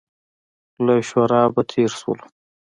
[0.85, 2.25] له شورابه تېر شولو.